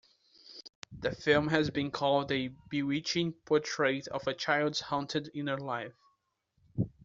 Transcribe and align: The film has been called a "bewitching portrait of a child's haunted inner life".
The 0.97 1.11
film 1.11 1.49
has 1.49 1.69
been 1.69 1.91
called 1.91 2.31
a 2.31 2.47
"bewitching 2.71 3.33
portrait 3.45 4.07
of 4.07 4.25
a 4.25 4.33
child's 4.33 4.79
haunted 4.79 5.29
inner 5.35 5.59
life". 5.59 5.93